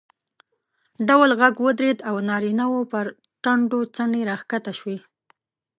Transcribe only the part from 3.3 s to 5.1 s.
ټنډو څڼې راکښته شوې.